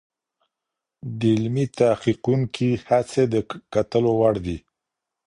[1.17, 3.35] د علمي تحقیقونکي هڅې د
[3.73, 4.57] کتلو وړ دي.